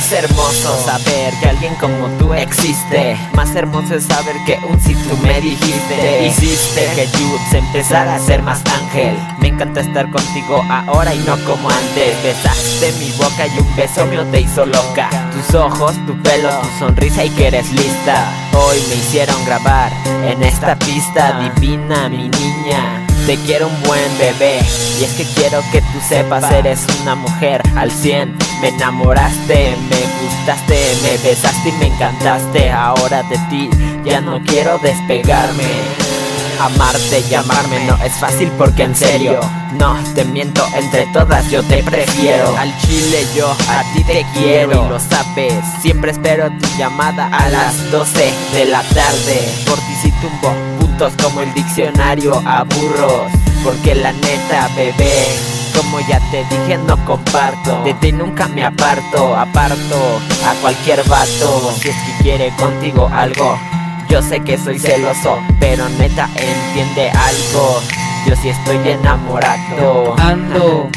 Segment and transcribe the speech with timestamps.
[0.00, 3.18] Es hermoso saber que alguien como tú existe.
[3.34, 8.18] Más hermoso es saber que un si tú me dijiste, hiciste que yo empezara a
[8.18, 9.14] ser más ángel.
[9.40, 12.22] Me encanta estar contigo ahora y no como antes.
[12.22, 15.10] Besaste mi boca y un beso mío te hizo loca.
[15.32, 18.32] Tus ojos, tu pelo, tu sonrisa y que eres lista.
[18.54, 19.92] Hoy me hicieron grabar
[20.24, 23.06] en esta pista divina, mi niña.
[23.26, 24.60] Te quiero un buen bebé
[24.98, 29.96] y es que quiero que tú sepas eres una mujer al 100 Me enamoraste, me
[30.22, 32.70] gustaste, me besaste y me encantaste.
[32.70, 33.70] Ahora de ti
[34.04, 35.64] ya no quiero despegarme.
[36.60, 39.40] Amarte y no es fácil porque en serio
[39.78, 42.54] No te miento, entre todas yo te prefiero.
[42.58, 44.84] Al chile yo a ti te quiero.
[44.86, 49.40] Y lo sabes Siempre espero tu llamada a las 12 de la tarde.
[49.66, 50.54] Por ti si tumbo
[51.22, 53.32] como el diccionario a burros.
[53.64, 55.26] Porque la neta, bebé,
[55.70, 57.82] como ya te dije, no comparto.
[57.84, 61.72] De ti nunca me aparto, aparto a cualquier vato.
[61.80, 63.58] Si es que quiere contigo algo,
[64.08, 67.80] yo sé que soy celoso, pero neta entiende algo.
[68.26, 70.14] Yo sí estoy enamorado.
[70.18, 70.90] Ando.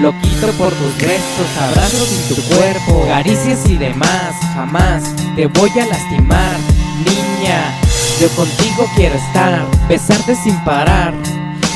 [0.00, 5.04] Loquito por tus besos, abrazos en tu cuerpo, caricias y demás, jamás
[5.36, 6.56] te voy a lastimar,
[6.98, 7.72] niña.
[8.20, 11.14] Yo contigo quiero estar, besarte sin parar.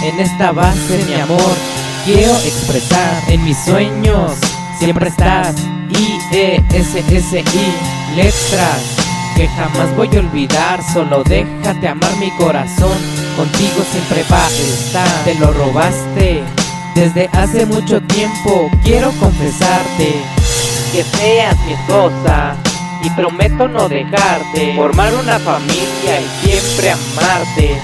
[0.03, 1.57] En esta base, mi amor,
[2.09, 3.23] quiero expresar.
[3.29, 4.33] En mis sueños
[4.79, 5.55] siempre estás.
[5.91, 8.81] I, E, S, S, I, letras
[9.37, 10.81] que jamás voy a olvidar.
[10.93, 12.97] Solo déjate amar mi corazón.
[13.37, 15.25] Contigo siempre va a estar.
[15.25, 16.43] Te lo robaste
[16.95, 18.71] desde hace mucho tiempo.
[18.85, 20.15] Quiero confesarte
[20.93, 22.57] que seas mi esposa
[23.05, 27.81] y prometo no dejarte, formar una familia y siempre amarte,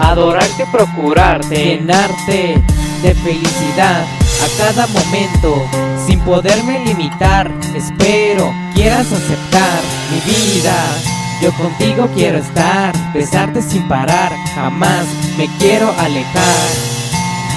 [0.00, 2.64] adorarte, procurarte, llenarte
[3.02, 5.62] de felicidad a cada momento,
[6.06, 7.50] sin poderme limitar.
[7.74, 9.80] Espero quieras aceptar
[10.12, 10.74] mi vida.
[11.42, 15.04] Yo contigo quiero estar, besarte sin parar, jamás
[15.36, 16.68] me quiero alejar.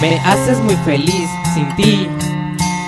[0.02, 2.08] Me haces muy feliz sin ti,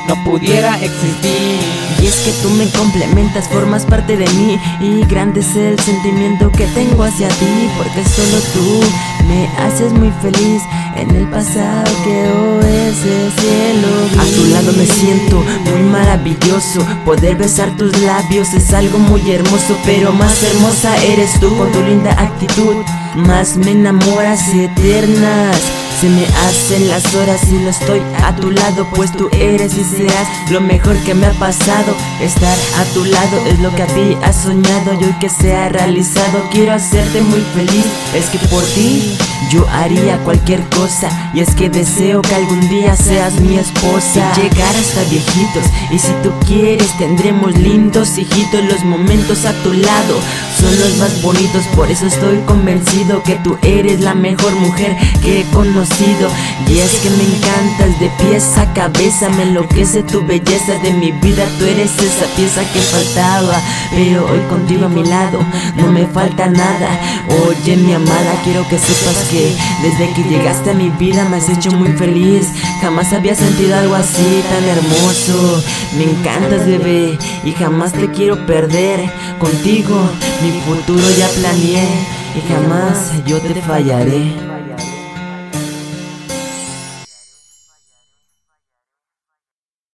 [0.08, 1.60] no pudiera existir.
[2.02, 6.52] Y es que tú me complementas, formas parte de mí y grande es el sentimiento
[6.52, 8.82] que tengo hacia ti, porque solo tú
[9.28, 10.64] me haces muy feliz
[10.96, 13.88] en el pasado que hoy es el cielo.
[14.20, 19.78] A tu lado me siento muy maravilloso, poder besar tus labios es algo muy hermoso,
[19.86, 22.76] pero más hermosa eres tú con tu linda actitud,
[23.16, 25.81] más me enamoras eternas.
[26.02, 29.84] Se me hacen las horas y no estoy a tu lado Pues tú eres y
[29.84, 31.96] serás lo mejor que me ha pasado.
[32.20, 35.56] Estar a tu lado es lo que a ti has soñado Y hoy que se
[35.56, 37.86] ha realizado quiero hacerte muy feliz.
[38.16, 39.16] Es que por ti
[39.52, 44.34] yo haría cualquier cosa Y es que deseo que algún día seas mi esposa.
[44.38, 49.72] Y llegar hasta viejitos Y si tú quieres tendremos lindos hijitos Los momentos a tu
[49.72, 50.20] lado.
[50.60, 55.42] Son los más bonitos Por eso estoy convencido que tú eres la mejor mujer que
[55.42, 60.74] he conocido y es que me encantas de pies a cabeza Me enloquece tu belleza
[60.82, 63.62] de mi vida Tú eres esa pieza que faltaba.
[63.94, 65.40] Pero hoy contigo a mi lado
[65.76, 67.00] no me falta nada.
[67.46, 71.50] Oye mi amada quiero que sepas que Desde que llegaste a mi vida me has
[71.50, 72.48] hecho muy feliz.
[72.82, 75.64] Jamás había sentido algo así tan hermoso.
[75.98, 79.02] Me encantas bebé y jamás te quiero perder.
[79.40, 80.10] Contigo
[80.42, 81.88] mi futuro ya planeé
[82.36, 84.51] y jamás yo te fallaré